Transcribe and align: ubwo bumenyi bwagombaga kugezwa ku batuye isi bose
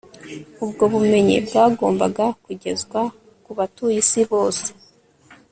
ubwo 0.63 0.83
bumenyi 0.93 1.35
bwagombaga 1.45 2.25
kugezwa 2.43 3.01
ku 3.43 3.51
batuye 3.57 3.97
isi 4.03 4.21
bose 4.31 4.67